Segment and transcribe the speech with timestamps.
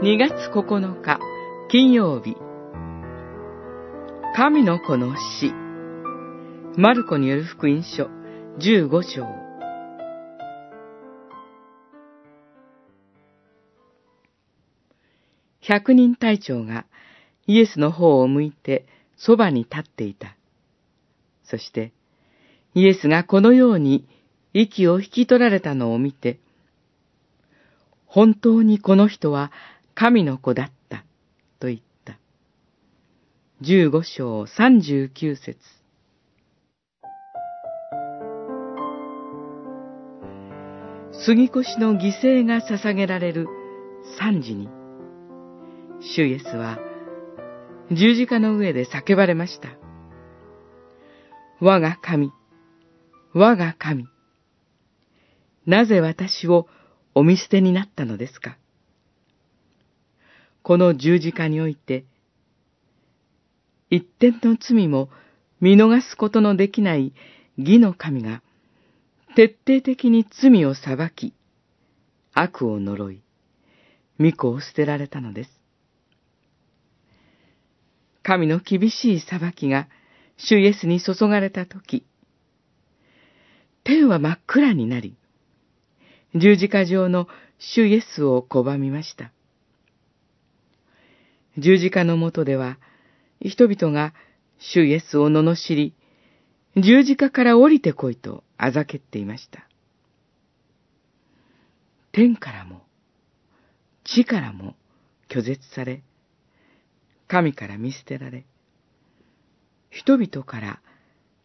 [0.00, 1.18] 2月9日
[1.68, 2.36] 金曜日。
[4.36, 5.52] 神の子の死。
[6.76, 8.08] マルコによる福音書
[8.60, 9.26] 15章。
[15.60, 16.86] 百人隊長が
[17.48, 18.86] イエスの方を向いて
[19.16, 20.36] そばに立っていた。
[21.42, 21.92] そして、
[22.72, 24.06] イエスがこのように
[24.54, 26.38] 息を引き取られたのを見て、
[28.06, 29.50] 本当にこの人は
[30.00, 30.98] 神の子だった、
[31.58, 32.20] と言った。
[33.62, 35.58] 十五章三十九節
[41.26, 43.48] 杉越の犠牲が捧げられる
[44.20, 44.68] 三時に、
[46.00, 46.78] 主イエスは
[47.90, 49.70] 十字架の上で叫ばれました。
[51.60, 52.30] 我が神、
[53.34, 54.06] 我が神。
[55.66, 56.68] なぜ私を
[57.16, 58.58] お見捨てになったのですか？
[60.68, 62.04] この十字架において、
[63.88, 65.08] 一点の罪も
[65.62, 67.14] 見逃すことのできない
[67.56, 68.42] 義の神が、
[69.34, 71.32] 徹底的に罪を裁き、
[72.34, 73.22] 悪を呪い、
[74.20, 75.50] 御子を捨てられたのです。
[78.22, 79.88] 神の厳しい裁きが
[80.36, 82.04] 主イエスに注がれたとき、
[83.84, 85.16] 天は真っ暗になり、
[86.34, 87.26] 十字架上の
[87.58, 89.32] 主イエスを拒みました。
[91.58, 92.78] 十字架の下では、
[93.40, 94.14] 人々が
[94.58, 95.92] 主イエスを罵り、
[96.76, 99.66] 十字架から降りてこいとあざけっていました。
[102.12, 102.82] 天からも、
[104.04, 104.76] 地からも
[105.28, 106.02] 拒絶され、
[107.26, 108.46] 神から見捨てられ、
[109.90, 110.80] 人々から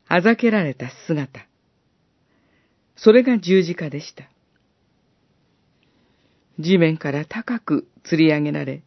[0.08, 1.47] あざけられた姿、
[2.95, 4.30] それが十字架でした。
[6.59, 8.84] 地面から高く吊り上げられ、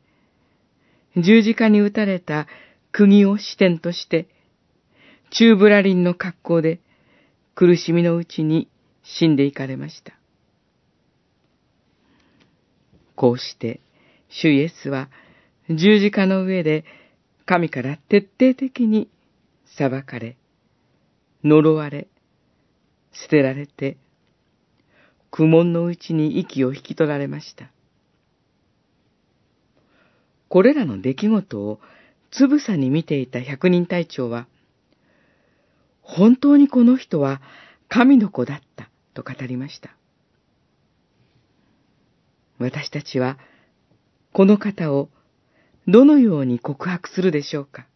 [1.16, 2.46] 十字架に打たれた
[2.92, 4.28] 釘を支点として、
[5.30, 6.80] チューブラリンの格好で
[7.54, 8.68] 苦しみのうちに
[9.02, 10.12] 死んでいかれました。
[13.14, 13.80] こうして、
[14.28, 15.08] 主イエスは
[15.70, 16.84] 十字架の上で
[17.46, 19.08] 神から徹底的に
[19.64, 20.36] 裁かれ、
[21.42, 22.08] 呪われ、
[23.12, 23.96] 捨てられて、
[25.30, 27.70] 苦悶のうちに息を引き取られました。
[30.48, 31.80] これらの出来事を
[32.30, 34.46] つぶさに見ていた百人隊長は、
[36.02, 37.40] 本当にこの人は
[37.88, 39.96] 神の子だったと語りました。
[42.58, 43.38] 私たちは
[44.32, 45.08] この方を
[45.88, 47.86] どのように告白するでしょうか